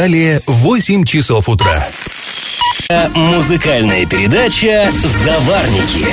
[0.00, 1.86] Урале 8 часов утра.
[3.14, 6.06] Музыкальная передача «Заварники»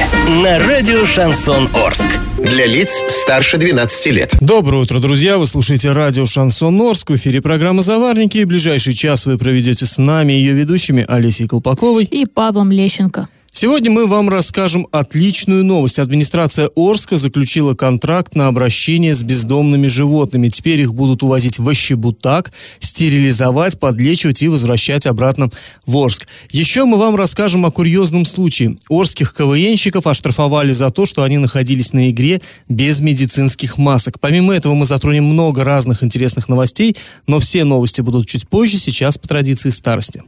[0.44, 2.20] на радио «Шансон Орск».
[2.38, 4.36] Для лиц старше 12 лет.
[4.42, 5.38] Доброе утро, друзья!
[5.38, 7.12] Вы слушаете радио «Шансон Орск».
[7.12, 8.40] В эфире программа «Заварники».
[8.40, 13.30] И ближайший час вы проведете с нами, ее ведущими Олесей Колпаковой и Павлом Лещенко.
[13.60, 15.98] Сегодня мы вам расскажем отличную новость.
[15.98, 20.50] Администрация Орска заключила контракт на обращение с бездомными животными.
[20.50, 25.50] Теперь их будут увозить в Ощебутак, стерилизовать, подлечивать и возвращать обратно
[25.88, 26.28] в Орск.
[26.52, 28.78] Еще мы вам расскажем о курьезном случае.
[28.92, 34.20] Орских КВНщиков оштрафовали за то, что они находились на игре без медицинских масок.
[34.20, 39.18] Помимо этого мы затронем много разных интересных новостей, но все новости будут чуть позже, сейчас
[39.18, 40.22] по традиции старости.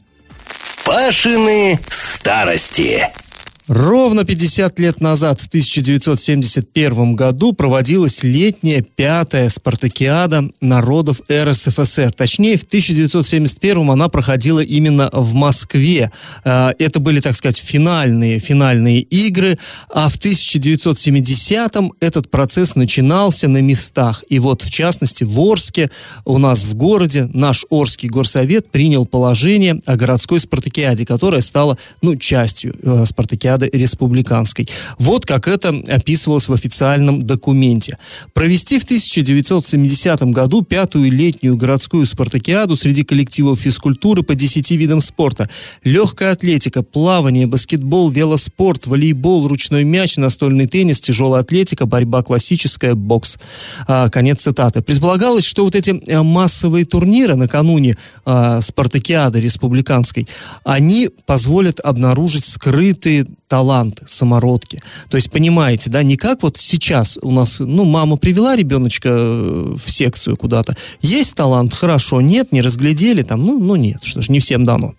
[0.85, 3.07] Пашины старости.
[3.69, 12.11] Ровно 50 лет назад, в 1971 году, проводилась летняя пятая спартакиада народов РСФСР.
[12.13, 16.11] Точнее, в 1971 она проходила именно в Москве.
[16.43, 19.59] А, это были, так сказать, финальные, финальные игры.
[19.93, 24.23] А в 1970-м этот процесс начинался на местах.
[24.29, 25.91] И вот, в частности, в Орске,
[26.25, 32.15] у нас в городе, наш Орский горсовет принял положение о городской спартакиаде, которая стала, ну,
[32.15, 34.67] частью э, спартакиады Олимпиады республиканской.
[34.97, 37.97] Вот как это описывалось в официальном документе.
[38.33, 45.49] Провести в 1970 году пятую летнюю городскую спартакиаду среди коллективов физкультуры по 10 видам спорта.
[45.83, 53.37] Легкая атлетика, плавание, баскетбол, велоспорт, волейбол, ручной мяч, настольный теннис, тяжелая атлетика, борьба классическая, бокс.
[53.87, 54.81] А, конец цитаты.
[54.81, 60.27] Предполагалось, что вот эти э, массовые турниры накануне а, спартакиады республиканской,
[60.63, 64.79] они позволят обнаружить скрытые таланты, самородки.
[65.09, 69.75] То есть, понимаете, да, не как вот сейчас у нас, ну, мама привела ребеночка э,
[69.83, 74.29] в секцию куда-то, есть талант, хорошо, нет, не разглядели, там, ну, ну нет, что ж,
[74.29, 74.93] не всем дано.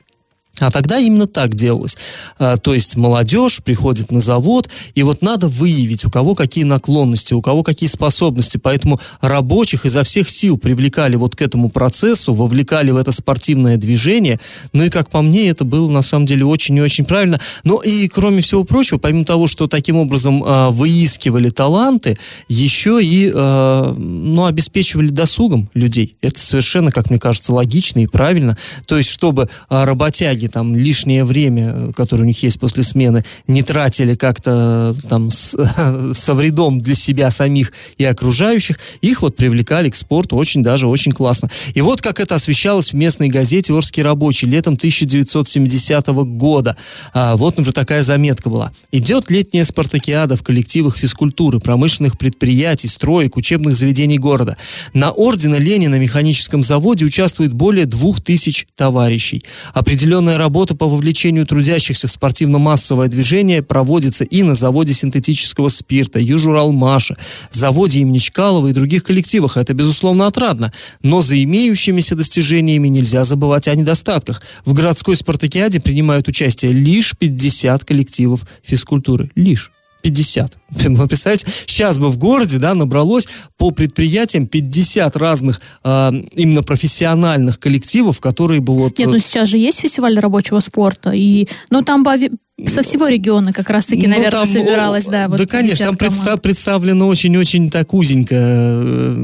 [0.60, 1.96] А тогда именно так делалось.
[2.38, 7.34] А, то есть молодежь приходит на завод, и вот надо выявить, у кого какие наклонности,
[7.34, 8.58] у кого какие способности.
[8.58, 14.38] Поэтому рабочих изо всех сил привлекали вот к этому процессу, вовлекали в это спортивное движение.
[14.72, 17.40] Ну и, как по мне, это было на самом деле очень и очень правильно.
[17.64, 23.32] Но и, кроме всего прочего, помимо того, что таким образом а, выискивали таланты, еще и
[23.34, 26.16] а, ну, обеспечивали досугом людей.
[26.20, 28.56] Это совершенно, как мне кажется, логично и правильно.
[28.86, 33.24] То есть, чтобы а, работяги там лишнее время, э, которое у них есть после смены,
[33.46, 35.56] не тратили как-то э, там с,
[36.14, 41.12] со вредом для себя самих и окружающих, их вот привлекали к спорту очень даже очень
[41.12, 41.50] классно.
[41.74, 46.76] И вот как это освещалось в местной газете «Орский рабочий» летом 1970 года.
[47.12, 48.72] А, вот, например, такая заметка была.
[48.92, 54.56] Идет летняя спартакиада в коллективах физкультуры, промышленных предприятий, строек, учебных заведений города.
[54.92, 59.42] На ордена Ленина механическом заводе участвует более двух тысяч товарищей.
[59.74, 67.16] Определенная работа по вовлечению трудящихся в спортивно-массовое движение проводится и на заводе синтетического спирта, Южуралмаша,
[67.50, 69.56] заводе имени Чкалова и других коллективах.
[69.56, 70.72] Это, безусловно, отрадно.
[71.02, 74.42] Но за имеющимися достижениями нельзя забывать о недостатках.
[74.64, 79.30] В городской спартакиаде принимают участие лишь 50 коллективов физкультуры.
[79.36, 79.70] Лишь.
[80.00, 80.58] 50.
[80.70, 87.58] Вы представляете, сейчас бы в городе, да, набралось по предприятиям 50 разных э, именно профессиональных
[87.58, 88.98] коллективов, которые бы вот...
[88.98, 92.30] Нет, ну сейчас же есть фестиваль рабочего спорта, и, ну, там бы
[92.66, 95.28] со всего региона как раз-таки, ну, наверное, там, собиралась, да.
[95.28, 99.14] Вот да, конечно, там представ, представлено очень-очень так узенько, э,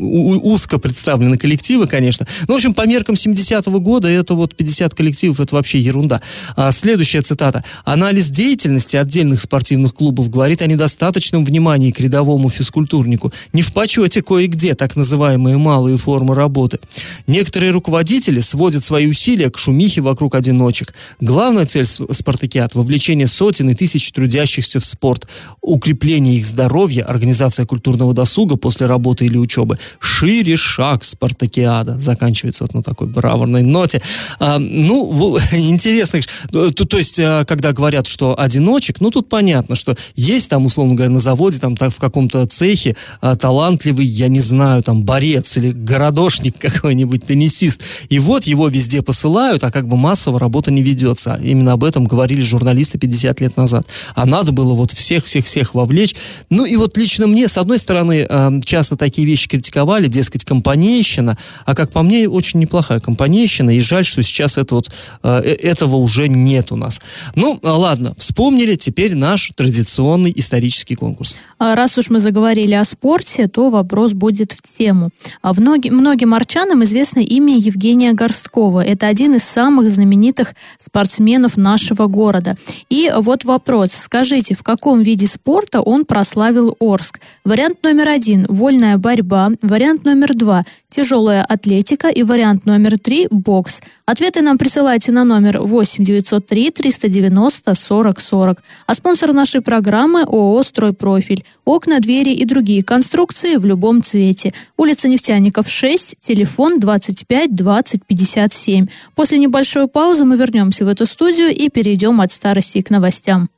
[0.00, 2.26] узко представлены коллективы, конечно.
[2.48, 6.22] Ну, в общем, по меркам 70-го года это вот 50 коллективов, это вообще ерунда.
[6.56, 7.64] А, следующая цитата.
[7.84, 13.32] Анализ деятельности отдельных спортивных клубов говорит о недостаточном внимании к рядовому физкультурнику.
[13.52, 16.78] Не в почете кое-где так называемые малые формы работы.
[17.26, 20.94] Некоторые руководители сводят свои усилия к шумихе вокруг одиночек.
[21.20, 25.26] Главная цель спартакиад от вовлечения сотен и тысяч трудящихся в спорт,
[25.60, 29.78] укрепление их здоровья, организация культурного досуга после работы или учебы.
[29.98, 31.98] Шире шаг спартакиада.
[31.98, 34.00] Заканчивается вот на такой браворной ноте.
[34.38, 36.20] А, ну, интересно.
[36.52, 40.94] То, то есть, а, когда говорят, что одиночек, ну, тут понятно, что есть там, условно
[40.94, 45.56] говоря, на заводе, там, так, в каком-то цехе а, талантливый, я не знаю, там, борец
[45.56, 47.82] или городошник какой-нибудь, теннисист.
[48.08, 51.38] И вот его везде посылают, а как бы массово работа не ведется.
[51.42, 53.86] Именно об этом говорили журналисты журналисты 50 лет назад.
[54.14, 56.14] А надо было вот всех-всех-всех вовлечь.
[56.50, 61.38] Ну и вот лично мне, с одной стороны, э, часто такие вещи критиковали, дескать, компанейщина,
[61.64, 64.90] а как по мне, очень неплохая компанейщина, и жаль, что сейчас это вот,
[65.22, 67.00] э, этого уже нет у нас.
[67.34, 71.36] Ну, ладно, вспомнили, теперь наш традиционный исторический конкурс.
[71.58, 75.10] А раз уж мы заговорили о спорте, то вопрос будет в тему.
[75.42, 78.84] А многим, многим арчанам известно имя Евгения Горсткова.
[78.84, 82.39] Это один из самых знаменитых спортсменов нашего города.
[82.88, 83.92] И вот вопрос.
[83.92, 87.20] Скажите, в каком виде спорта он прославил Орск?
[87.44, 89.48] Вариант номер один– вольная борьба.
[89.62, 92.08] Вариант номер два– тяжелая атлетика.
[92.08, 93.80] И вариант номер три– бокс.
[94.06, 98.62] Ответы нам присылайте на номер 8 903 390 40 40.
[98.86, 101.44] А спонсор нашей программы– ООО «Стройпрофиль».
[101.64, 104.52] Окна, двери и другие конструкции в любом цвете.
[104.76, 108.86] Улица Нефтяников, 6, телефон 25 20 57.
[109.14, 113.50] После небольшой паузы мы вернемся в эту студию и перейдем от старости к новостям.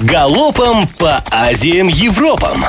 [0.00, 2.64] Галопом по Азиям Европам!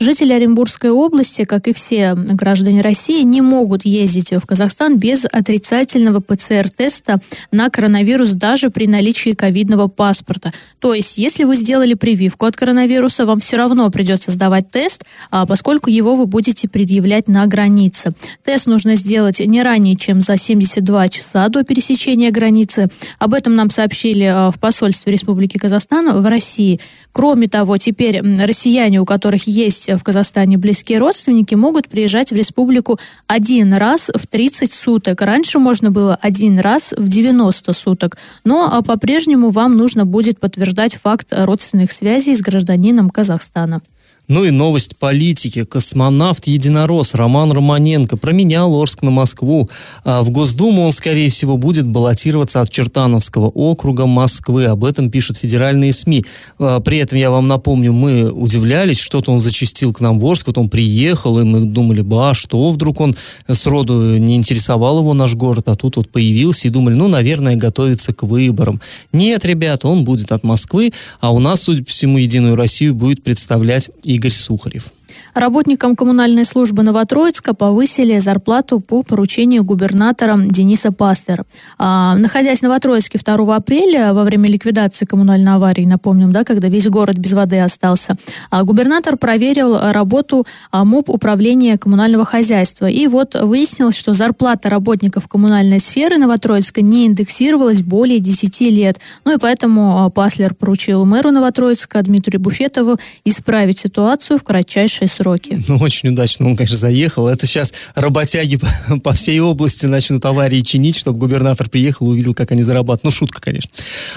[0.00, 6.20] Жители Оренбургской области, как и все граждане России, не могут ездить в Казахстан без отрицательного
[6.20, 10.52] ПЦР-теста на коронавирус даже при наличии ковидного паспорта.
[10.78, 15.46] То есть, если вы сделали прививку от коронавируса, вам все равно придется сдавать тест, а
[15.46, 18.12] поскольку его вы будете предъявлять на границе.
[18.44, 22.88] Тест нужно сделать не ранее, чем за 72 часа до пересечения границы.
[23.18, 26.78] Об этом нам сообщили а, в посольстве Республики Казахстан в России.
[27.10, 32.98] Кроме того, теперь россияне, у которых есть в Казахстане близкие родственники, могут приезжать в республику
[33.26, 35.20] один раз в 30 суток.
[35.20, 38.16] Раньше можно было один раз в 90 суток.
[38.44, 43.80] Но а, по-прежнему вам нужно будет подтверждать факт родственных связей с гражданином Казахстана.
[44.28, 45.64] Ну и новость политики.
[45.64, 49.70] Космонавт-единорос Роман Романенко променял Орск на Москву.
[50.04, 54.66] А в Госдуму он, скорее всего, будет баллотироваться от Чертановского округа Москвы.
[54.66, 56.26] Об этом пишут федеральные СМИ.
[56.58, 60.48] А, при этом, я вам напомню, мы удивлялись, что-то он зачастил к нам в Орск,
[60.48, 63.16] вот он приехал, и мы думали, ба, что вдруг он
[63.50, 68.12] сроду не интересовал его наш город, а тут вот появился и думали, ну, наверное, готовится
[68.12, 68.82] к выборам.
[69.10, 73.22] Нет, ребята, он будет от Москвы, а у нас, судя по всему, Единую Россию будет
[73.22, 74.92] представлять и Игорь Сухарев.
[75.34, 81.44] Работникам коммунальной службы Новотроицка повысили зарплату по поручению губернатора Дениса Пастера.
[81.78, 86.86] А, находясь в Новотроицке 2 апреля во время ликвидации коммунальной аварии, напомним, да, когда весь
[86.88, 88.16] город без воды остался,
[88.50, 92.86] а, губернатор проверил работу а, МУП управления коммунального хозяйства.
[92.86, 99.00] И вот выяснилось, что зарплата работников коммунальной сферы Новотроицка не индексировалась более 10 лет.
[99.24, 105.28] Ну и поэтому а, Паслер поручил мэру Новотроицка Дмитрию Буфетову исправить ситуацию в кратчайшие сроки
[105.28, 105.62] сроки.
[105.68, 107.28] Ну, очень удачно он, конечно, заехал.
[107.28, 112.34] Это сейчас работяги по, по всей области начнут аварии чинить, чтобы губернатор приехал и увидел,
[112.34, 113.04] как они зарабатывают.
[113.04, 113.70] Ну, шутка, конечно.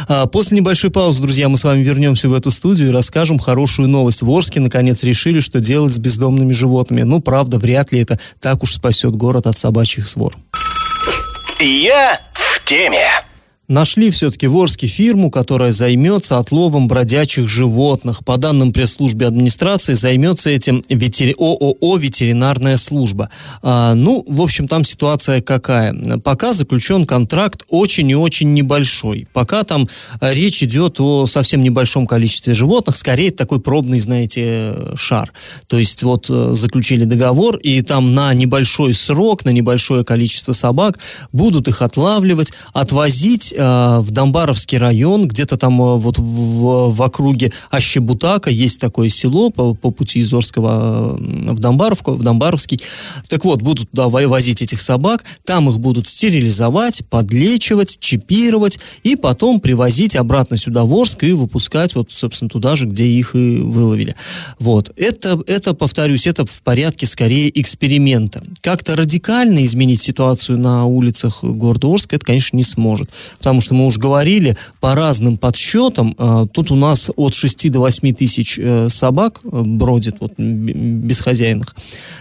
[0.08, 3.90] А, после небольшой паузы, друзья, мы с вами вернемся в эту студию и расскажем хорошую
[3.90, 4.22] новость.
[4.22, 7.04] В Орске, наконец, решили, что делать с бездомными животными.
[7.04, 10.36] Ну, правда, вряд ли это так уж спасет город от собачьих свор.
[11.60, 13.08] Я в теме
[13.72, 18.24] нашли все-таки в Орске фирму, которая займется отловом бродячих животных.
[18.26, 21.36] По данным пресс-службы администрации, займется этим ветери...
[21.38, 23.30] ООО «Ветеринарная служба».
[23.64, 25.94] А, ну, в общем, там ситуация какая?
[26.20, 29.28] Пока заключен контракт очень и очень небольшой.
[29.34, 29.88] Пока там
[30.20, 35.32] речь идет о совсем небольшом количестве животных, скорее такой пробный, знаете, шар.
[35.68, 41.00] То есть вот э, заключили договор, и там на небольшой срок, на небольшое количество собак
[41.32, 47.02] будут их отлавливать, отвозить Э, в Домбаровский район, где-то там э, вот в, в, в
[47.02, 52.82] округе Ащебутака есть такое село по, по пути из Орского э, в Домбаровку, в Домбаровский.
[53.28, 59.60] Так вот, будут туда возить этих собак, там их будут стерилизовать, подлечивать, чипировать и потом
[59.60, 64.16] привозить обратно сюда в Орск и выпускать вот, собственно, туда же, где их и выловили.
[64.60, 64.92] Вот.
[64.96, 68.44] Это, это, повторюсь, это в порядке скорее эксперимента.
[68.62, 73.12] Как-то радикально изменить ситуацию на улицах города Орска это, конечно, не сможет.
[73.42, 77.80] Потому что мы уже говорили, по разным подсчетам, э, тут у нас от 6 до
[77.80, 81.76] 8 тысяч э, собак э, бродит вот, безхозяйных.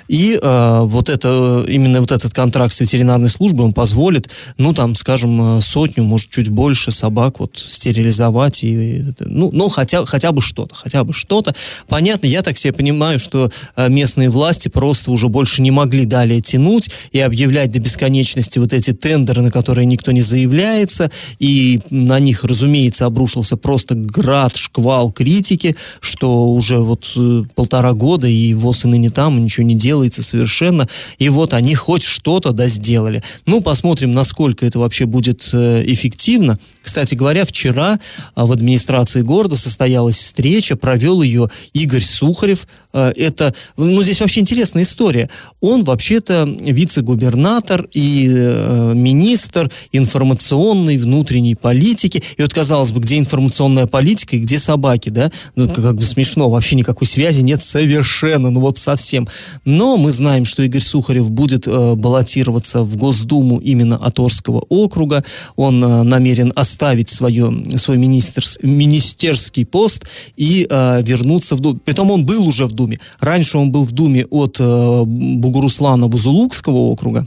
[0.08, 5.60] И вот это, именно вот этот контракт с ветеринарной службой, он позволит, ну, там, скажем,
[5.60, 11.04] сотню, может, чуть больше собак вот стерилизовать, и, ну, ну хотя, хотя бы что-то, хотя
[11.04, 11.54] бы что-то.
[11.88, 16.90] Понятно, я так себе понимаю, что местные власти просто уже больше не могли далее тянуть
[17.12, 22.44] и объявлять до бесконечности вот эти тендеры, на которые никто не заявляется, и на них,
[22.44, 28.88] разумеется, обрушился просто град, шквал критики, что уже вот э, полтора года, и ВОЗ и
[28.88, 30.88] ныне там, ничего не делается совершенно,
[31.18, 33.22] и вот они хоть что-то да сделали.
[33.46, 36.58] Ну, посмотрим, насколько это вообще будет э, эффективно.
[36.82, 37.98] Кстати говоря, вчера
[38.34, 42.66] а, в администрации города состоялась встреча, провел ее Игорь Сухарев.
[42.92, 45.28] Это, ну, здесь вообще интересная история.
[45.60, 52.22] Он вообще-то вице-губернатор и э, министр информационной внутренней политики.
[52.36, 55.30] И вот, казалось бы, где информационная политика и где собаки, да?
[55.56, 59.28] Ну, как, бы смешно, вообще никакой связи нет совершенно, ну вот совсем.
[59.64, 65.24] Но мы знаем, что Игорь Сухарев будет э, баллотироваться в Госдуму именно от Орского округа.
[65.56, 71.80] Он э, намерен оставить свое, свой министр, министерский пост и э, вернуться в Думу.
[71.84, 72.98] Притом он был уже в Думе.
[73.20, 77.26] Раньше он был в Думе от э, Бугуруслана Бузулукского округа.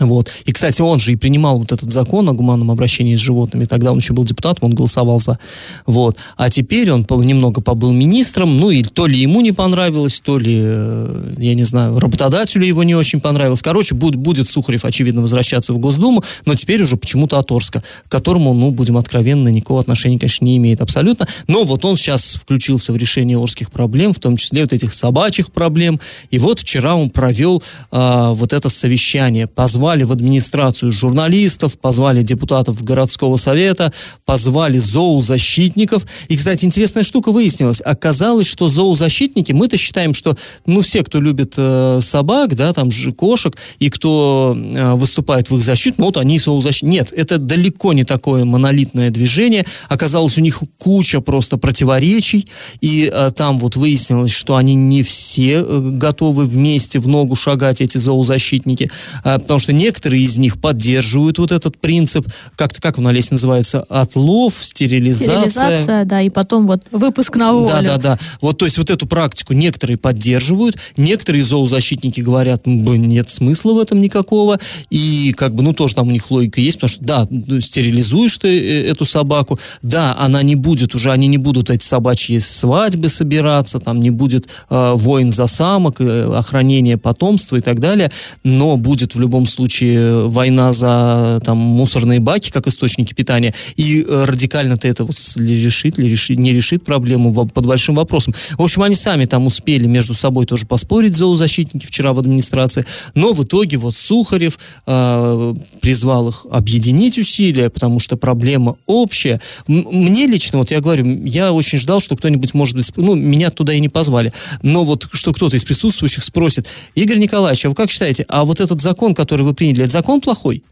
[0.00, 0.30] Вот.
[0.44, 3.64] И, кстати, он же и принимал вот этот закон о гуманном обращении с животными.
[3.64, 5.38] Тогда он еще был депутатом, он голосовал за.
[5.86, 6.16] Вот.
[6.36, 10.58] А теперь он немного побыл министром, ну и то ли ему не понравилось, то ли,
[10.60, 13.62] э, я не знаю, работодателю его не очень понравилось.
[13.62, 18.10] Короче, будет, будет Сухарев, очевидно, возвращаться в Госдуму, но теперь уже почему-то от Орска, к
[18.10, 21.28] которому, ну, будем откровенны, никакого отношения, конечно, не имеет абсолютно.
[21.46, 25.52] Но вот он сейчас включился в решение орских проблем, в том числе вот этих собачьих
[25.52, 26.00] проблем.
[26.30, 32.22] И вот вчера он провел э, вот это совещание, позвал позвали в администрацию журналистов, позвали
[32.22, 33.92] депутатов городского совета,
[34.24, 36.06] позвали зоозащитников.
[36.28, 37.82] И, кстати, интересная штука выяснилась.
[37.84, 43.12] Оказалось, что зоозащитники, мы-то считаем, что, ну, все, кто любит э, собак, да, там же
[43.12, 46.94] кошек, и кто э, выступает в их защиту, ну, вот они зоозащитники.
[46.94, 49.66] Нет, это далеко не такое монолитное движение.
[49.90, 52.46] Оказалось, у них куча просто противоречий,
[52.80, 57.82] и э, там вот выяснилось, что они не все э, готовы вместе в ногу шагать,
[57.82, 58.90] эти зоозащитники,
[59.24, 62.26] э, потому что некоторые из них поддерживают вот этот принцип,
[62.56, 65.48] как-то, как он, Олесь, называется, отлов, стерилизация.
[65.48, 67.66] Стерилизация, да, и потом вот выпуск на волю.
[67.66, 68.18] Да, да, да.
[68.40, 73.78] Вот, то есть вот эту практику некоторые поддерживают, некоторые зоозащитники говорят, ну, нет смысла в
[73.78, 74.58] этом никакого,
[74.90, 78.60] и как бы, ну, тоже там у них логика есть, потому что, да, стерилизуешь ты
[78.60, 83.80] э, эту собаку, да, она не будет уже, они не будут эти собачьи свадьбы собираться,
[83.80, 88.10] там не будет э, войн за самок, э, охранение потомства и так далее,
[88.42, 94.02] но будет в любом случае случае война за там, мусорные баки как источники питания, и
[94.06, 98.34] э, радикально-то это вот решит, ли решит, не решит проблему под большим вопросом.
[98.58, 103.32] В общем, они сами там успели между собой тоже поспорить, зоозащитники вчера в администрации, но
[103.32, 109.40] в итоге вот Сухарев э, призвал их объединить усилия, потому что проблема общая.
[109.66, 113.72] Мне лично, вот я говорю, я очень ждал, что кто-нибудь, может быть, ну, меня туда
[113.72, 117.90] и не позвали, но вот что кто-то из присутствующих спросит, Игорь Николаевич, а вы как
[117.90, 120.62] считаете, а вот этот закон, который вы приняли, это закон плохой?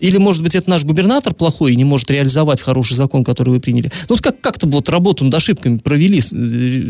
[0.00, 3.60] Или, может быть, это наш губернатор плохой и не может реализовать хороший закон, который вы
[3.60, 3.90] приняли?
[4.08, 6.20] Ну, вот как, как-то вот работу над ошибками провели.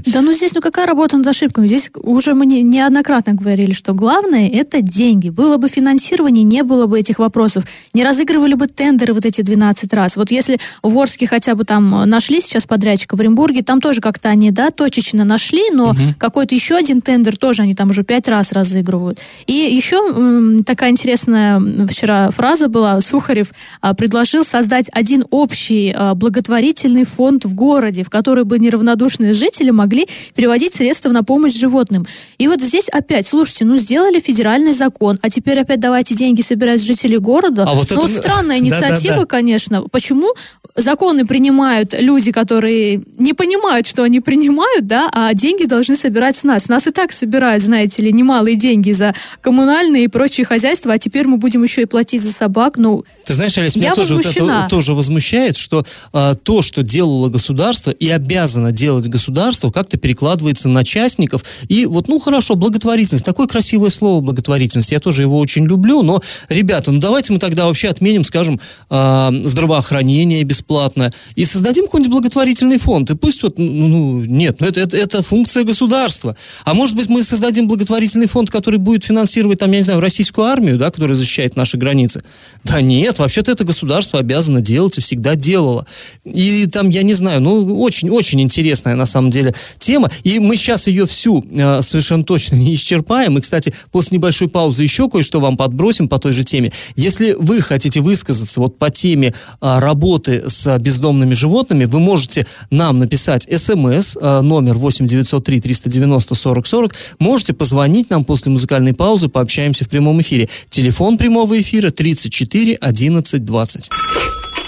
[0.06, 1.66] Да ну здесь, ну какая работа над ошибками?
[1.66, 5.28] Здесь уже мы не, неоднократно говорили, что главное это деньги.
[5.28, 7.64] Было бы финансирование, не было бы этих вопросов.
[7.94, 10.16] Не разыгрывали бы тендеры вот эти 12 раз.
[10.16, 14.28] Вот если в Орске хотя бы там нашли сейчас подрядчика, в Оренбурге, там тоже как-то
[14.28, 15.98] они, да, точечно нашли, но угу.
[16.18, 19.18] какой-то еще один тендер тоже они там уже пять раз разыгрывают.
[19.46, 26.14] И еще м, такая интересная вчера фраза была, Сухарев а, предложил создать один общий а,
[26.14, 32.06] благотворительный фонд в городе, в который бы неравнодушные жители могли переводить средства на помощь животным.
[32.38, 36.82] И вот здесь опять, слушайте, ну сделали федеральный закон, а теперь опять давайте деньги собирать
[36.82, 37.64] жителей города.
[37.68, 38.06] А вот ну, это...
[38.06, 39.26] вот странная инициатива, да, да, да.
[39.26, 39.82] конечно.
[39.90, 40.34] Почему
[40.76, 46.44] законы принимают люди, которые не понимают, что они принимают, да, а деньги должны собирать с
[46.44, 46.68] нас.
[46.68, 51.26] Нас и так собирают, знаете ли, немалые деньги за коммунальные и прочие хозяйства, а теперь
[51.26, 52.76] мы будем еще и платить за собак.
[52.76, 57.28] Ну, Ты знаешь, Алис, меня тоже, вот это, тоже возмущает, что а, то, что делало
[57.28, 61.44] государство и обязано делать государство, как-то перекладывается на частников.
[61.68, 63.24] И вот, ну хорошо, благотворительность.
[63.24, 64.92] Такое красивое слово благотворительность.
[64.92, 69.32] Я тоже его очень люблю, но, ребята, ну давайте мы тогда вообще отменим, скажем, а,
[69.44, 73.10] здравоохранение бесплатное и создадим какой-нибудь благотворительный фонд.
[73.10, 76.36] И пусть вот, ну, ну нет, ну это, это, это функция государства.
[76.64, 80.46] А может быть, мы создадим благотворительный фонд, который будет финансировать, там, я не знаю, российскую
[80.46, 82.22] армию, да, которая защищает наши границы.
[82.64, 85.86] Да нет, вообще-то это государство обязано делать и всегда делало.
[86.24, 90.10] И там, я не знаю, ну, очень-очень интересная на самом деле тема.
[90.22, 93.38] И мы сейчас ее всю э, совершенно точно не исчерпаем.
[93.38, 96.72] И, кстати, после небольшой паузы еще кое-что вам подбросим по той же теме.
[96.96, 99.28] Если вы хотите высказаться вот по теме
[99.60, 106.34] э, работы с бездомными животными, вы можете нам написать смс э, номер 8 903 390
[106.34, 106.94] 40 40.
[107.18, 110.48] Можете позвонить нам после музыкальной паузы, пообщаемся в прямом эфире.
[110.68, 113.90] Телефон прямого эфира 34 11 20.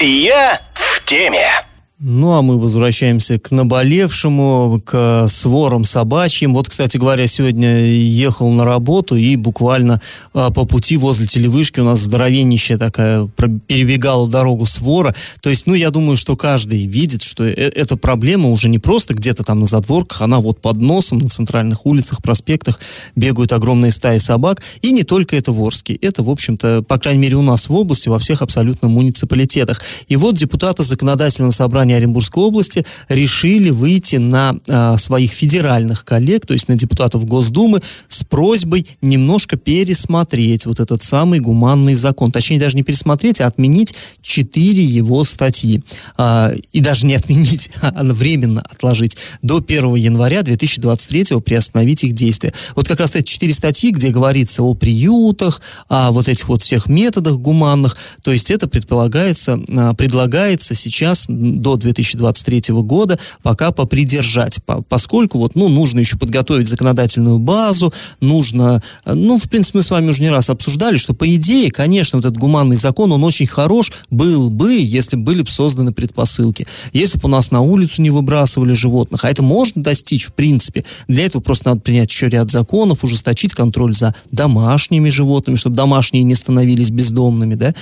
[0.00, 1.71] Я в теме.
[2.04, 6.52] Ну, а мы возвращаемся к наболевшему, к сворам собачьим.
[6.52, 10.00] Вот, кстати говоря, сегодня ехал на работу и буквально
[10.34, 13.28] а, по пути возле телевышки у нас здоровеннищая такая
[13.68, 15.14] перебегала дорогу свора.
[15.40, 19.14] То есть, ну, я думаю, что каждый видит, что э эта проблема уже не просто
[19.14, 22.80] где-то там на задворках, она вот под носом на центральных улицах, проспектах
[23.14, 24.60] бегают огромные стаи собак.
[24.80, 25.94] И не только это в Орске.
[25.94, 29.80] Это, в общем-то, по крайней мере, у нас в области, во всех абсолютно муниципалитетах.
[30.08, 36.46] И вот депутаты законодательного собрания собрания Оренбургской области решили выйти на а, своих федеральных коллег,
[36.46, 42.32] то есть на депутатов Госдумы, с просьбой немножко пересмотреть вот этот самый гуманный закон.
[42.32, 45.82] Точнее, даже не пересмотреть, а отменить четыре его статьи.
[46.16, 52.52] А, и даже не отменить, а временно отложить до 1 января 2023 приостановить их действия.
[52.76, 56.86] Вот как раз эти четыре статьи, где говорится о приютах, о вот этих вот всех
[56.86, 64.82] методах гуманных, то есть это предполагается, а, предлагается сейчас до 2023 года пока попридержать, по,
[64.82, 70.10] поскольку вот, ну, нужно еще подготовить законодательную базу, нужно, ну, в принципе, мы с вами
[70.10, 73.92] уже не раз обсуждали, что по идее, конечно, вот этот гуманный закон, он очень хорош
[74.10, 76.66] был бы, если были бы созданы предпосылки.
[76.92, 80.84] Если бы у нас на улицу не выбрасывали животных, а это можно достичь, в принципе.
[81.08, 86.22] Для этого просто надо принять еще ряд законов, ужесточить контроль за домашними животными, чтобы домашние
[86.24, 87.74] не становились бездомными, да.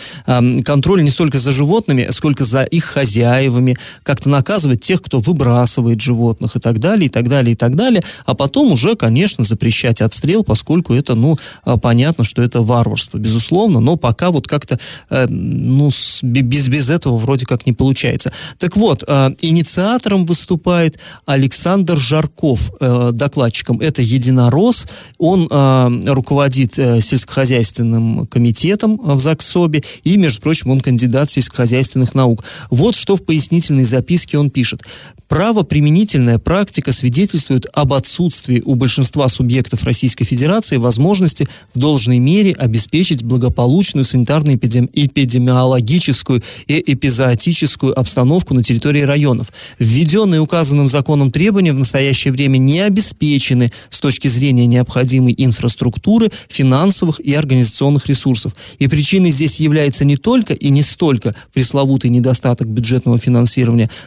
[0.65, 6.57] Контроль не столько за животными, сколько за их хозяевами, как-то наказывать тех, кто выбрасывает животных
[6.57, 10.45] и так далее, и так далее, и так далее, а потом уже, конечно, запрещать отстрел,
[10.45, 14.79] поскольку это, ну, а, понятно, что это варварство, безусловно, но пока вот как-то,
[15.11, 15.91] э, ну,
[16.23, 18.33] без, без этого вроде как не получается.
[18.59, 23.81] Так вот, э, инициатором выступает Александр Жарков, э, докладчиком.
[23.81, 24.87] Это единорос,
[25.19, 32.45] он руководит сельскохозяйственным комитетом в ЗАГСОБе, и, между прочим, он кандидат сельскохозяйственных наук.
[32.71, 34.83] Вот что в пояснительной письменной записке он пишет.
[35.29, 43.23] Правоприменительная практика свидетельствует об отсутствии у большинства субъектов Российской Федерации возможности в должной мере обеспечить
[43.23, 49.53] благополучную санитарно-эпидемиологическую и эпизоотическую обстановку на территории районов.
[49.79, 57.21] Введенные указанным законом требования в настоящее время не обеспечены с точки зрения необходимой инфраструктуры, финансовых
[57.21, 58.57] и организационных ресурсов.
[58.81, 63.60] И причиной здесь является не только и не столько пресловутый недостаток бюджетного финансирования,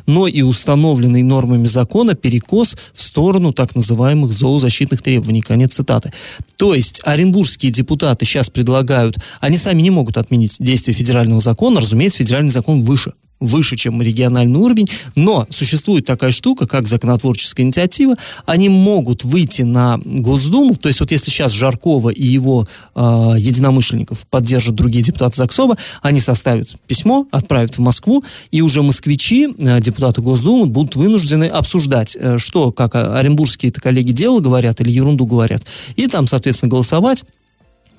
[0.05, 5.41] но и установленный нормами закона перекос в сторону так называемых зоозащитных требований.
[5.41, 6.11] Конец цитаты.
[6.57, 12.19] То есть оренбургские депутаты сейчас предлагают, они сами не могут отменить действие федерального закона, разумеется,
[12.19, 18.15] федеральный закон выше выше, чем региональный уровень, но существует такая штука, как законотворческая инициатива,
[18.45, 22.99] они могут выйти на Госдуму, то есть вот если сейчас Жаркова и его э,
[23.37, 29.79] единомышленников поддержат другие депутаты ЗАГСОБа, они составят письмо, отправят в Москву, и уже москвичи, э,
[29.81, 35.63] депутаты Госдумы, будут вынуждены обсуждать, э, что, как оренбургские-то коллеги дело говорят или ерунду говорят,
[35.95, 37.23] и там, соответственно, голосовать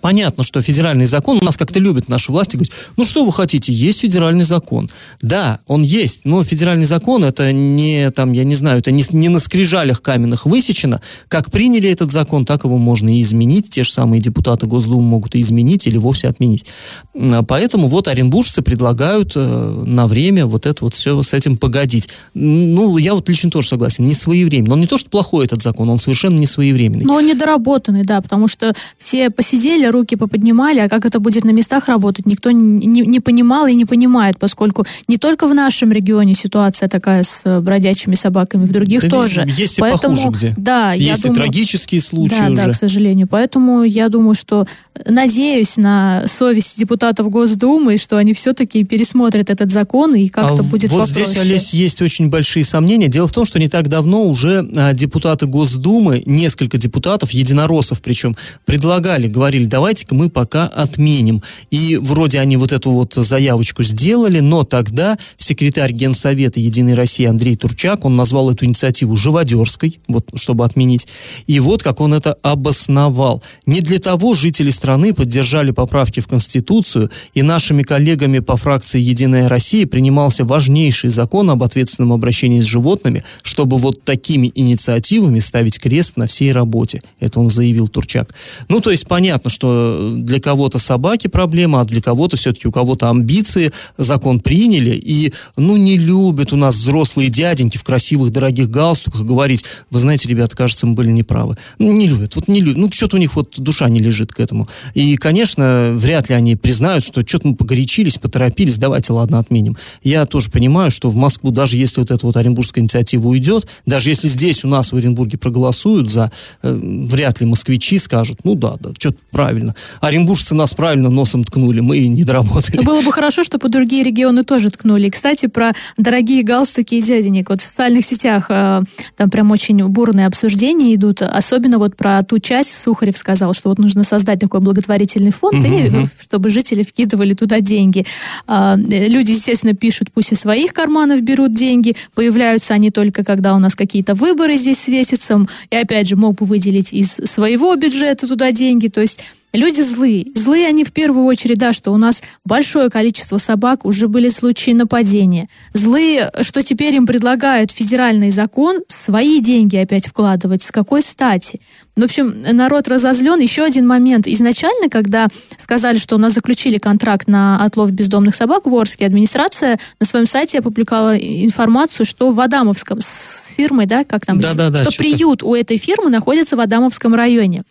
[0.04, 3.72] понятно, что федеральный закон, у нас как-то любят наши власти говорить, ну что вы хотите,
[3.72, 4.90] есть федеральный закон.
[5.22, 9.30] Да, он есть, но федеральный закон это не, там, я не знаю, это не, не
[9.30, 11.00] на скрижалях каменных высечено.
[11.28, 13.70] Как приняли этот закон, так его можно и изменить.
[13.70, 16.66] Те же самые депутаты Госдумы могут и изменить или вовсе отменить.
[17.14, 22.10] А поэтому вот оренбуржцы предлагают э, на время вот это вот все с этим погодить.
[22.34, 24.74] Ну, я вот лично тоже согласен, не своевременно.
[24.74, 27.06] Он не то, что плохой этот закон, он совершенно не своевременный.
[27.06, 31.50] Но он недоработанный, да, потому что все посидели, руки поподнимали, а как это будет на
[31.50, 36.34] местах работать, никто не, не понимал и не понимает, поскольку не только в нашем регионе
[36.34, 39.46] ситуация такая с э, бродячими собаками, в других да тоже.
[39.56, 40.54] Есть и Поэтому, похуже где.
[40.56, 42.56] Да, есть я и думаю, трагические случаи да, уже.
[42.56, 43.26] Да, к сожалению.
[43.26, 44.66] Поэтому я думаю, что
[45.04, 50.90] надеюсь на совесть депутатов Госдумы, что они все-таки пересмотрят этот закон и как-то а будет
[50.90, 51.26] Вот попроще.
[51.26, 53.08] здесь, Олесь, есть очень большие сомнения.
[53.08, 58.36] Дело в том, что не так давно уже а, депутаты Госдумы, несколько депутатов, единороссов причем,
[58.64, 61.42] предлагали, говорили, давайте-ка мы пока отменим.
[61.72, 67.56] И вроде они вот эту вот заявочку сделали, но тогда секретарь Генсовета Единой России Андрей
[67.56, 71.08] Турчак, он назвал эту инициативу живодерской, вот, чтобы отменить.
[71.48, 73.42] И вот как он это обосновал.
[73.66, 79.48] Не для того жители страны поддержали поправки в Конституцию, и нашими коллегами по фракции Единая
[79.48, 86.16] Россия принимался важнейший закон об ответственном обращении с животными, чтобы вот такими инициативами ставить крест
[86.16, 87.00] на всей работе.
[87.18, 88.32] Это он заявил Турчак.
[88.68, 92.72] Ну, то есть понятно, что что для кого-то собаки проблема, а для кого-то все-таки у
[92.72, 98.68] кого-то амбиции, закон приняли, и, ну, не любят у нас взрослые дяденьки в красивых дорогих
[98.68, 101.56] галстуках говорить, вы знаете, ребята, кажется, мы были неправы.
[101.78, 104.40] Ну, не любят, вот не любят, ну, что-то у них вот душа не лежит к
[104.40, 104.68] этому.
[104.92, 109.76] И, конечно, вряд ли они признают, что что-то мы погорячились, поторопились, давайте, ладно, отменим.
[110.02, 114.10] Я тоже понимаю, что в Москву, даже если вот эта вот Оренбургская инициатива уйдет, даже
[114.10, 116.30] если здесь у нас в Оренбурге проголосуют за,
[116.62, 119.53] э, вряд ли москвичи скажут, ну да, да, что-то правильно.
[120.00, 122.82] Оренбуржцы нас правильно носом ткнули, мы не доработали.
[122.82, 125.06] Было бы хорошо, чтобы другие регионы тоже ткнули.
[125.06, 127.50] И, кстати, про дорогие галстуки и дяденек.
[127.50, 128.82] Вот в социальных сетях э,
[129.16, 133.78] там прям очень бурные обсуждения идут, особенно вот про ту часть, Сухарев сказал, что вот
[133.78, 138.06] нужно создать такой благотворительный фонд, угу, и чтобы жители вкидывали туда деньги.
[138.46, 143.54] А, э, люди, естественно, пишут, пусть из своих карманов берут деньги, появляются они только, когда
[143.54, 148.26] у нас какие-то выборы здесь светятся, и опять же мог бы выделить из своего бюджета
[148.26, 149.20] туда деньги, то есть
[149.54, 150.26] Люди злые.
[150.34, 154.72] Злые они в первую очередь, да, что у нас большое количество собак, уже были случаи
[154.72, 155.48] нападения.
[155.72, 160.62] Злые, что теперь им предлагают федеральный закон свои деньги опять вкладывать.
[160.62, 161.60] С какой стати?
[161.94, 163.38] В общем, народ разозлен.
[163.38, 164.26] Еще один момент.
[164.26, 169.78] Изначально, когда сказали, что у нас заключили контракт на отлов бездомных собак в Орске, администрация
[170.00, 174.70] на своем сайте опубликовала информацию, что в Адамовском, с фирмой, да, как там, да, да,
[174.70, 177.62] да, что приют у этой фирмы находится в Адамовском районе.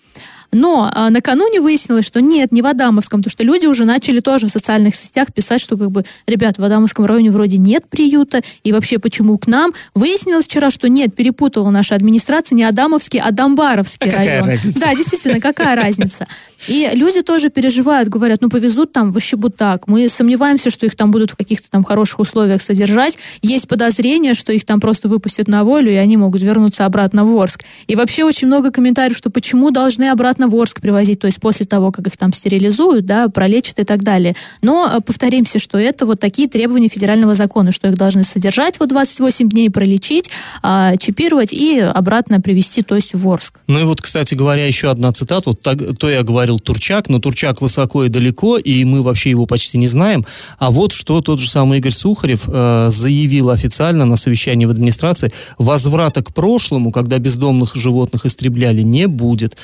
[0.54, 4.48] Но а, накануне выяснилось, что нет, не в Адамовском, потому что люди уже начали тоже
[4.48, 8.72] в социальных сетях писать, что как бы, ребят, в Адамовском районе вроде нет приюта, и
[8.72, 9.72] вообще почему к нам?
[9.94, 14.34] Выяснилось вчера, что нет, перепутала наша администрация не Адамовский, а Дамбаровский а район.
[14.40, 14.80] Какая разница?
[14.80, 16.28] Да, действительно, какая разница?
[16.68, 19.88] И люди тоже переживают, говорят, ну повезут там в Щебутак.
[19.88, 23.18] Мы сомневаемся, что их там будут в каких-то там хороших условиях содержать.
[23.42, 27.36] Есть подозрение, что их там просто выпустят на волю, и они могут вернуться обратно в
[27.38, 27.64] Орск.
[27.88, 31.66] И вообще очень много комментариев, что почему должны обратно в Орск привозить, то есть после
[31.66, 34.36] того, как их там стерилизуют, да, пролечат и так далее.
[34.62, 38.90] Но э, повторимся, что это вот такие требования федерального закона, что их должны содержать вот
[38.90, 40.30] 28 дней, пролечить,
[40.62, 43.60] а, чипировать и обратно привезти, то есть в Орск.
[43.68, 47.20] Ну и вот, кстати говоря, еще одна цитата, вот так, то я говорил Турчак, но
[47.20, 50.26] Турчак высоко и далеко, и мы вообще его почти не знаем.
[50.60, 55.32] А вот что тот же самый Игорь Сухарев э, заявил официально на совещании в администрации,
[55.58, 59.58] возврата к прошлому, когда бездомных животных истребляли, не будет.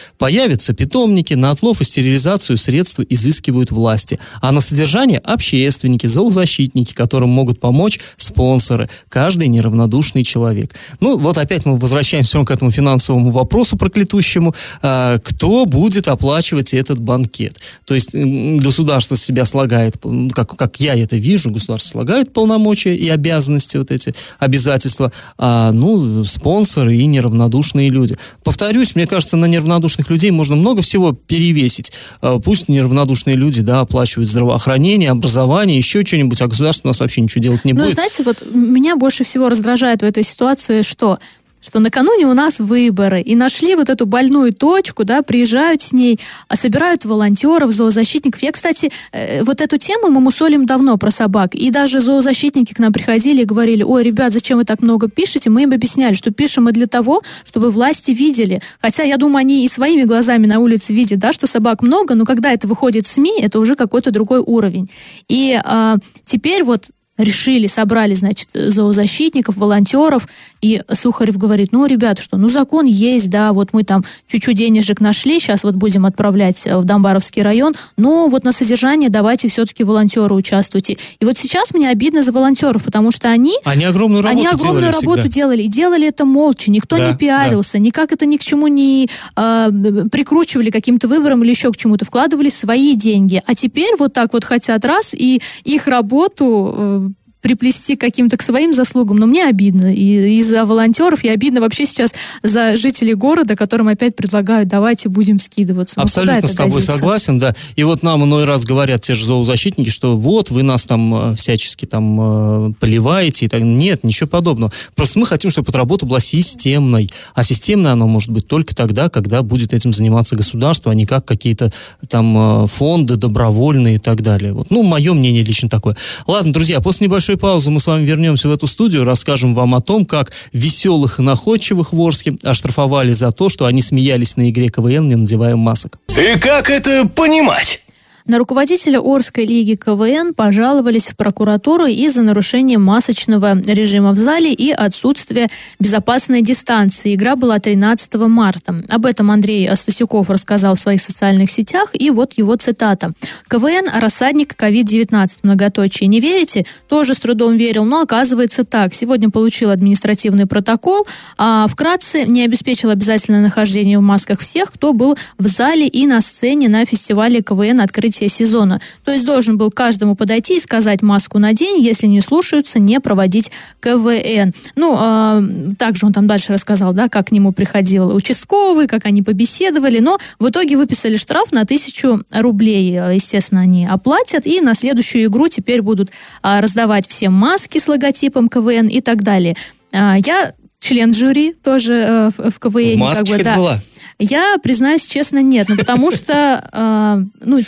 [0.70, 4.20] Появятся питомники, на отлов и стерилизацию средства изыскивают власти.
[4.42, 10.76] А на содержание общественники, зоозащитники, которым могут помочь спонсоры, каждый неравнодушный человек.
[11.00, 14.54] Ну, вот опять мы возвращаемся к этому финансовому вопросу проклятущему.
[14.82, 17.60] Э, кто будет оплачивать этот банкет.
[17.86, 19.96] То есть государство себя слагает,
[20.34, 26.24] как, как я это вижу, государство слагает полномочия и обязанности, вот эти обязательства, а, ну,
[26.26, 28.16] спонсоры и неравнодушные люди.
[28.44, 31.92] Повторюсь, мне кажется, на неравнодушных людей можно много всего перевесить.
[32.22, 37.22] А, пусть неравнодушные люди, да, оплачивают здравоохранение, образование, еще что-нибудь, а государство у нас вообще
[37.22, 37.90] ничего делать не ну, будет.
[37.90, 41.20] Ну, знаете, вот меня больше всего раздражает в этой ситуации, что
[41.62, 46.20] что накануне у нас выборы, и нашли вот эту больную точку, да, приезжают с ней,
[46.48, 48.42] а собирают волонтеров, зоозащитников.
[48.42, 52.80] Я, кстати, э, вот эту тему мы мусолим давно про собак, и даже зоозащитники к
[52.80, 55.50] нам приходили и говорили, ой, ребят, зачем вы так много пишете?
[55.50, 58.62] Мы им объясняли, что пишем мы для того, чтобы власти видели.
[58.82, 62.26] Хотя, я думаю, они и своими глазами на улице видят, да, что собак много, но
[62.26, 64.90] когда это выходит в СМИ, это уже какой-то другой уровень.
[65.28, 70.28] И э, теперь вот решили, собрали, значит, зоозащитников, волонтеров,
[70.62, 75.02] и Сухарев говорит, ну, ребята, что, ну, закон есть, да, вот мы там чуть-чуть денежек
[75.02, 80.34] нашли, сейчас вот будем отправлять в Домбаровский район, но вот на содержание давайте все-таки волонтеры
[80.34, 80.98] участвуйте.
[81.20, 83.54] И вот сейчас мне обидно за волонтеров, потому что они...
[83.66, 85.36] Они огромную работу Они огромную делали работу всегда.
[85.36, 87.80] делали, и делали это молча, никто Да, не пиарился, да.
[87.80, 89.70] никак это ни к чему не э,
[90.12, 93.42] прикручивали каким-то выбором или еще к чему-то, вкладывали свои деньги.
[93.46, 97.09] А теперь вот так вот хотят раз, и их работу
[97.42, 99.94] приплести каким-то к своим заслугам, но мне обидно.
[99.94, 105.10] И, и за волонтеров, и обидно вообще сейчас за жителей города, которым опять предлагают, давайте
[105.10, 105.96] будем скидываться.
[105.98, 106.94] Ну, Абсолютно с тобой годится?
[106.94, 107.56] согласен, да.
[107.76, 111.36] И вот нам иной раз говорят те же зоозащитники, что вот, вы нас там э,
[111.36, 113.46] всячески там э, поливаете.
[113.46, 113.62] И так.
[113.62, 114.72] Нет, ничего подобного.
[114.96, 117.10] Просто мы хотим, чтобы эта работа была системной.
[117.34, 121.26] А системной она может быть только тогда, когда будет этим заниматься государство, а не как
[121.26, 121.72] какие-то
[122.08, 124.54] там э, фонды добровольные и так далее.
[124.54, 124.72] Вот.
[124.72, 125.96] Ну, мое мнение лично такое.
[126.28, 129.76] Ладно, друзья, после небольшой небольшой паузы мы с вами вернемся в эту студию, расскажем вам
[129.76, 134.50] о том, как веселых и находчивых в Орске оштрафовали за то, что они смеялись на
[134.50, 136.00] игре КВН, не надевая масок.
[136.10, 137.82] И как это понимать?
[138.30, 144.70] На руководителя Орской лиги КВН пожаловались в прокуратуру из-за нарушения масочного режима в зале и
[144.70, 145.48] отсутствия
[145.80, 147.16] безопасной дистанции.
[147.16, 148.84] Игра была 13 марта.
[148.88, 153.14] Об этом Андрей Астасюков рассказал в своих социальных сетях, и вот его цитата.
[153.48, 156.06] КВН– рассадник COVID-19, многоточие.
[156.06, 156.68] Не верите?
[156.88, 158.94] Тоже с трудом верил, но оказывается так.
[158.94, 161.08] Сегодня получил административный протокол,
[161.40, 166.22] а вкратце не обеспечил обязательное нахождение в масках всех, кто был в зале и на
[166.22, 167.82] сцене на фестивале КВН
[168.20, 168.80] открытия сезона.
[169.04, 173.00] То есть должен был каждому подойти и сказать маску на день, если не слушаются, не
[173.00, 174.54] проводить КВН.
[174.76, 179.22] Ну, э, также он там дальше рассказал, да, как к нему приходил участковый, как они
[179.22, 182.94] побеседовали, но в итоге выписали штраф на тысячу рублей.
[183.14, 188.50] Естественно, они оплатят, и на следующую игру теперь будут э, раздавать всем маски с логотипом
[188.50, 189.56] КВН и так далее.
[189.94, 192.96] Э, я член жюри тоже э, в, в КВН.
[192.96, 193.56] В маске как бы, да.
[193.56, 193.80] была?
[194.20, 195.70] Я, признаюсь честно, нет.
[195.70, 197.60] Ну, потому что, э, ну,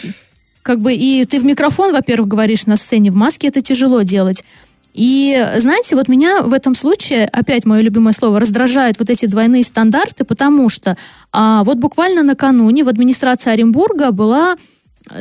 [0.64, 4.44] как бы и ты в микрофон, во-первых, говоришь на сцене, в маске это тяжело делать.
[4.94, 9.64] И, знаете, вот меня в этом случае, опять мое любимое слово, раздражают вот эти двойные
[9.64, 10.98] стандарты, потому что
[11.32, 14.56] а, вот буквально накануне в администрации Оренбурга была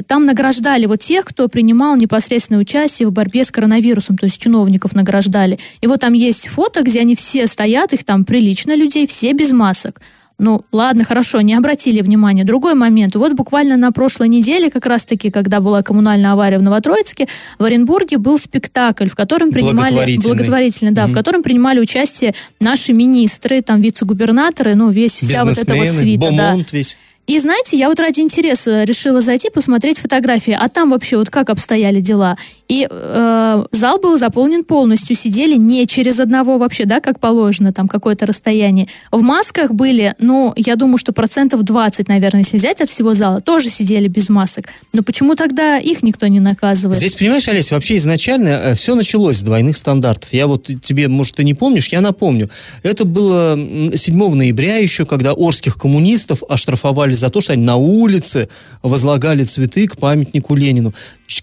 [0.06, 4.94] там награждали вот тех, кто принимал непосредственное участие в борьбе с коронавирусом, то есть чиновников
[4.94, 5.58] награждали.
[5.80, 9.52] И вот там есть фото, где они все стоят, их там прилично людей, все без
[9.52, 10.00] масок.
[10.40, 12.44] Ну, ладно, хорошо, не обратили внимания.
[12.44, 13.14] Другой момент.
[13.14, 18.16] Вот буквально на прошлой неделе, как раз-таки, когда была коммунальная авария в Новотроицке, в Оренбурге
[18.16, 19.90] был спектакль, в котором принимали...
[19.90, 20.34] Благотворительный.
[20.34, 25.74] Благотворительный, да, в котором принимали участие наши министры, там вице-губернаторы, ну, весь, вся вот эта
[25.74, 26.30] вот свита.
[26.30, 26.50] да.
[26.52, 26.96] бомонд весь.
[27.30, 31.48] И знаете, я вот ради интереса решила зайти посмотреть фотографии, а там вообще вот как
[31.48, 32.36] обстояли дела.
[32.66, 37.86] И э, зал был заполнен полностью, сидели не через одного вообще, да, как положено, там
[37.86, 38.88] какое-то расстояние.
[39.12, 43.40] В масках были, ну, я думаю, что процентов 20, наверное, если взять от всего зала,
[43.40, 44.64] тоже сидели без масок.
[44.92, 46.98] Но почему тогда их никто не наказывает?
[46.98, 50.32] Здесь, понимаешь, Олеся, вообще изначально все началось с двойных стандартов.
[50.32, 52.50] Я вот тебе, может, ты не помнишь, я напомню.
[52.82, 57.76] Это было м, 7 ноября еще, когда орских коммунистов оштрафовали за то, что они на
[57.76, 58.48] улице
[58.82, 60.92] возлагали цветы к памятнику Ленину.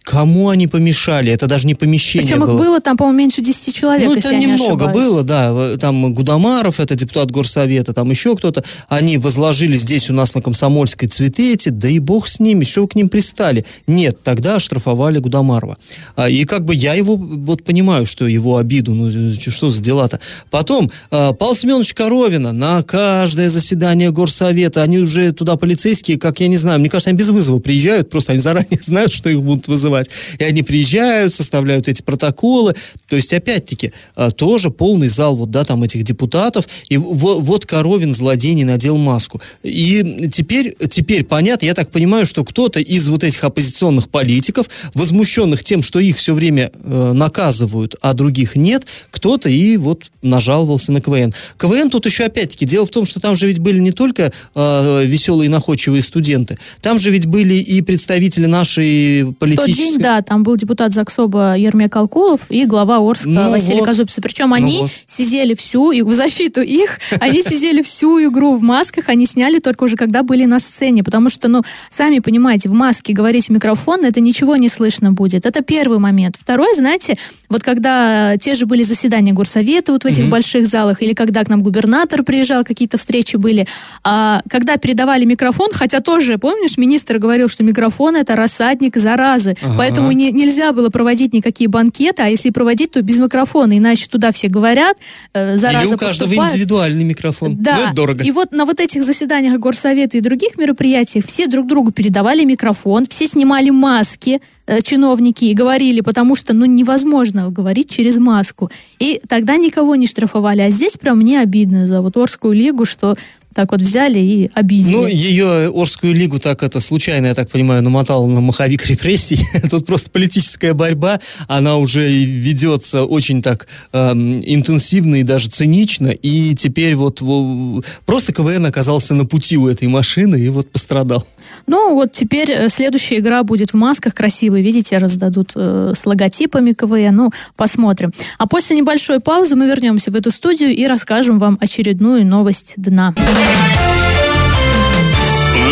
[0.03, 1.31] Кому они помешали?
[1.31, 2.57] Это даже не помещение Причем их было.
[2.57, 4.97] было там, по-моему, меньше 10 человек, Ну, это не немного ошибаюсь.
[5.07, 5.53] было, да.
[5.53, 8.63] В- Там Гудамаров, это депутат горсовета, там еще кто-то.
[8.89, 12.81] Они возложили здесь у нас на Комсомольской цветы эти, да и бог с ними, что
[12.81, 13.65] вы к ним пристали?
[13.87, 15.77] Нет, тогда оштрафовали Гудамарова.
[16.17, 19.09] А, И как бы я его вот понимаю, что его обиду, ну
[19.39, 20.19] что за дела-то.
[20.51, 26.47] Потом а, Павел Семенович Коровина на каждое заседание горсовета, они уже туда полицейские, как я
[26.47, 29.67] не знаю, мне кажется, они без вызова приезжают, просто они заранее знают, что их будут
[29.67, 30.09] вызывать.
[30.39, 32.73] И они приезжают, составляют эти протоколы.
[33.09, 36.69] То есть, опять-таки, а, тоже полный зал вот, да, там этих депутатов.
[36.87, 39.41] И во- вот Коровин, злодей, не надел маску.
[39.61, 45.65] И теперь, теперь понятно, я так понимаю, что кто-то из вот этих оппозиционных политиков, возмущенных
[45.65, 51.01] тем, что их все время э, наказывают, а других нет, кто-то и вот нажаловался на
[51.01, 51.33] КВН.
[51.57, 55.03] КВН тут еще опять-таки, дело в том, что там же ведь были не только э,
[55.05, 59.73] веселые и находчивые студенты, там же ведь были и представители нашей В тот политической...
[59.73, 63.85] день, да, там был депутат ЗАГСОБа Ермек Алкулов и глава Орска Ну Василий вот.
[63.85, 64.21] Казупица.
[64.21, 64.91] Причем Ну они вот.
[65.05, 69.85] сидели всю, и в защиту их, они сидели всю игру в масках, они сняли только
[69.85, 74.05] уже когда были на сцене, потому что, ну, сами понимаете, в маске говорить в микрофон,
[74.05, 75.45] это ничего не слышно будет.
[75.45, 76.37] Это первый момент.
[76.39, 77.15] Второй, знаете,
[77.49, 81.49] вот когда те же были заседания горсовета вот в этих больших залах, или когда к
[81.49, 83.65] нам губернатор приезжал, какие-то встречи были,
[84.03, 85.36] а, когда передавали микрофон,
[85.73, 89.75] хотя тоже, помнишь, министр говорил, что микрофон это рассадник заразы, Ага.
[89.77, 94.31] поэтому не- нельзя было проводить никакие банкеты, а если проводить, то без микрофона, иначе туда
[94.31, 94.97] все говорят,
[95.33, 96.51] э, зараза Или у каждого поступает.
[96.51, 97.55] индивидуальный микрофон.
[97.57, 97.75] Да.
[97.75, 98.23] Ну, это дорого.
[98.23, 103.05] И вот на вот этих заседаниях горсовета и других мероприятиях все друг другу передавали микрофон,
[103.07, 108.69] все снимали маски, э, чиновники, и говорили, потому что, ну, невозможно говорить через маску.
[108.99, 110.61] И тогда никого не штрафовали.
[110.61, 113.15] А здесь прям мне обидно за вот Орскую лигу, что
[113.57, 114.93] так вот взяли и обидели.
[114.93, 119.39] Ну, ее Орскую лигу так это случайно, я так понимаю, намотал на маховик репрессий.
[119.71, 126.09] Тут просто политическая борьба, она уже ведется очень так эм, интенсивно и даже цинично.
[126.09, 131.25] И теперь вот во- просто КВН оказался на пути у этой машины и вот пострадал.
[131.65, 136.73] Ну, вот теперь э, следующая игра будет в масках красивые, видите, раздадут э, с логотипами
[136.73, 138.13] КВН, ну, посмотрим.
[138.37, 143.15] А после небольшой паузы мы вернемся в эту студию и расскажем вам очередную новость дна.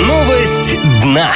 [0.07, 1.31] Новость дна.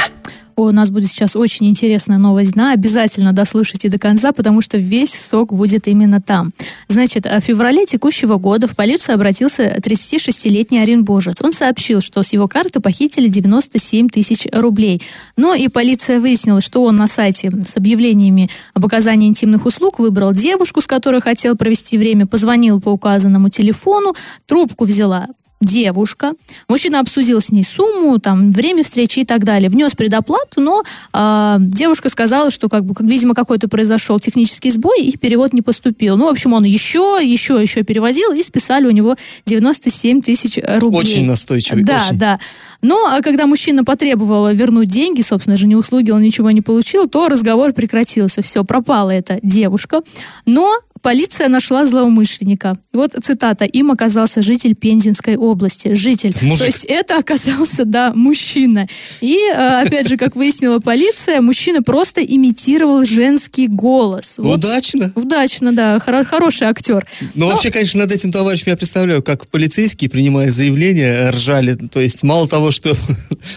[0.60, 2.72] У нас будет сейчас очень интересная новость дна.
[2.72, 6.52] Обязательно дослушайте до конца, потому что весь сок будет именно там.
[6.86, 11.40] Значит, в феврале текущего года в полицию обратился 36-летний оренбуржец.
[11.40, 15.00] Он сообщил, что с его карты похитили 97 тысяч рублей.
[15.36, 20.32] Но и полиция выяснила, что он на сайте с объявлениями об оказании интимных услуг выбрал
[20.32, 24.14] девушку, с которой хотел провести время, позвонил по указанному телефону,
[24.46, 25.28] трубку взяла
[25.60, 26.32] девушка.
[26.68, 29.68] Мужчина обсудил с ней сумму, там, время встречи и так далее.
[29.68, 35.02] Внес предоплату, но э, девушка сказала, что, как бы, как, видимо, какой-то произошел технический сбой,
[35.02, 36.16] и перевод не поступил.
[36.16, 41.00] Ну, в общем, он еще, еще, еще переводил, и списали у него 97 тысяч рублей.
[41.00, 41.84] Очень настойчивый.
[41.84, 42.18] Да, очень.
[42.18, 42.40] да.
[42.80, 47.06] Но а когда мужчина потребовал вернуть деньги, собственно же, не услуги, он ничего не получил,
[47.06, 48.40] то разговор прекратился.
[48.40, 50.00] Все, пропала эта девушка.
[50.46, 52.76] Но Полиция нашла злоумышленника.
[52.92, 53.64] Вот цитата.
[53.64, 55.94] Им оказался житель Пензенской области.
[55.94, 56.34] Житель.
[56.42, 56.58] Мужик.
[56.58, 58.86] То есть это оказался, да, мужчина.
[59.20, 64.36] И, э, опять же, как выяснила полиция, мужчина просто имитировал женский голос.
[64.38, 65.12] Вот Удачно.
[65.14, 65.96] Удачно, да.
[65.96, 67.06] Хоро- хороший актер.
[67.34, 71.74] Ну, вообще, конечно, над этим товарищем я представляю, как полицейские, принимая заявление, ржали.
[71.74, 72.94] То есть, мало того, что...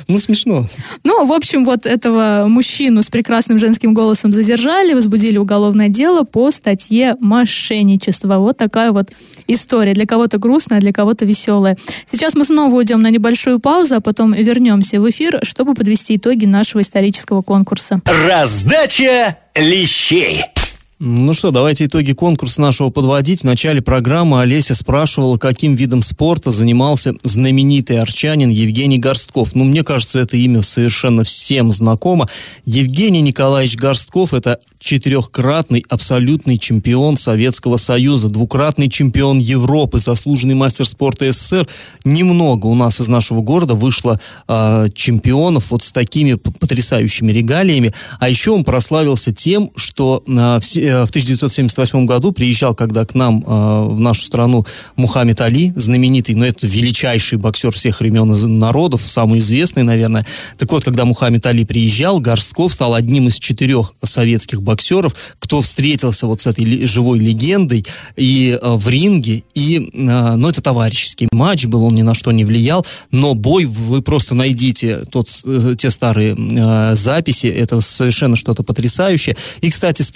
[0.08, 0.68] Ну, смешно.
[1.04, 6.52] Ну, в общем, вот этого мужчину с прекрасным женским голосом задержали, возбудили уголовное дело по
[6.52, 8.38] статье мошенничество.
[8.38, 9.12] Вот такая вот
[9.48, 9.94] история.
[9.94, 11.78] Для кого-то грустная, для кого-то веселая.
[12.06, 16.46] Сейчас мы снова уйдем на небольшую паузу, а потом вернемся в эфир, чтобы подвести итоги
[16.46, 18.02] нашего исторического конкурса.
[18.28, 20.44] Раздача лещей.
[21.06, 23.42] Ну что, давайте итоги конкурса нашего подводить.
[23.42, 29.54] В начале программы Олеся спрашивала, каким видом спорта занимался знаменитый арчанин Евгений Горстков.
[29.54, 32.30] Ну, мне кажется, это имя совершенно всем знакомо.
[32.64, 41.30] Евгений Николаевич Горстков– это четырехкратный абсолютный чемпион Советского Союза, двукратный чемпион Европы, заслуженный мастер спорта
[41.32, 41.68] СССР.
[42.06, 47.94] Немного у нас из нашего города вышло а, чемпионов вот с такими потрясающими регалиями.
[48.20, 50.60] А еще он прославился тем, что э,
[51.06, 56.46] в 1978 году приезжал, когда к нам а, в нашу страну Мухаммед Али, знаменитый, но
[56.46, 60.26] это величайший боксер всех времен и народов, самый известный, наверное.
[60.58, 66.28] Так вот, когда Мухаммед Али приезжал, Горстков стал одним из четырех советских боксеров, кто встретился
[66.28, 71.66] вот с этой живой легендой и э, в ринге, и, э, ну, это товарищеский матч
[71.66, 75.92] был, он ни на что не влиял, но бой, вы просто найдите тот, э, те
[75.92, 79.36] старые э, записи, это совершенно что-то потрясающее.
[79.62, 80.12] И, кстати, с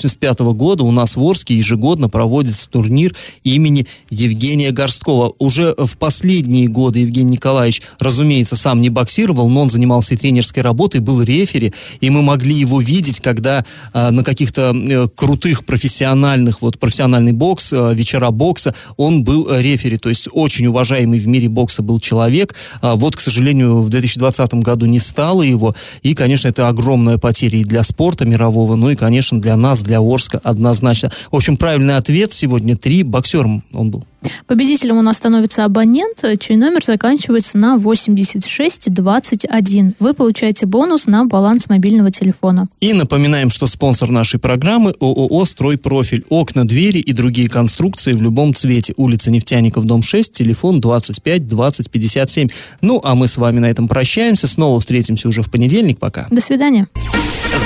[0.00, 5.34] 1985 года у нас в Орске ежегодно проводится турнир имени Евгения Горсткова.
[5.38, 10.62] Уже в последние годы Евгений Николаевич, разумеется, сам не боксировал, но он занимался и тренерской
[10.62, 16.62] работой, был рефери, и мы могли его видеть, когда э, на каких-то э, крутых профессиональных,
[16.62, 21.26] вот профессиональный бокс, э, вечера бокса, он был э, рефери, то есть очень уважаемый в
[21.26, 22.54] мире бокса был человек.
[22.80, 27.58] А вот, к сожалению, в 2020 году не стало его, и, конечно, это огромная потеря
[27.58, 31.10] и для спорта мирового, ну и, конечно, для нас, для Орска однозначно.
[31.30, 34.04] В общем, правильный ответ сегодня три, боксером он был.
[34.46, 39.94] Победителем у нас становится абонент, чей номер заканчивается на 8621.
[39.98, 42.68] Вы получаете бонус на баланс мобильного телефона.
[42.80, 46.24] И напоминаем, что спонсор нашей программы ООО «Стройпрофиль».
[46.28, 48.94] Окна, двери и другие конструкции в любом цвете.
[48.96, 52.48] Улица Нефтяников, дом 6, телефон 25 20 57.
[52.80, 54.46] Ну, а мы с вами на этом прощаемся.
[54.46, 55.98] Снова встретимся уже в понедельник.
[55.98, 56.26] Пока.
[56.30, 56.88] До свидания.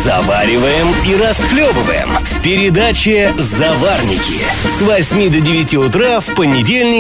[0.02, 4.40] Завариваем и расхлебываем в передаче «Заварники»
[4.78, 6.43] с 8 до 9 утра в понедельник,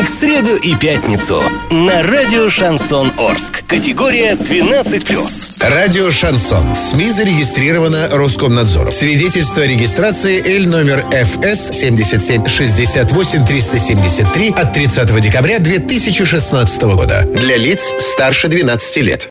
[0.08, 3.62] среду и пятницу на радио «Шансон Орск».
[3.66, 5.58] Категория 12+.
[5.60, 6.74] Радио «Шансон».
[6.74, 8.90] СМИ зарегистрировано Роскомнадзором.
[8.90, 17.26] Свидетельство регистрации Л номер ФС 77 68 373 от 30 декабря 2016 года.
[17.28, 19.22] Для лиц старше 12 лет.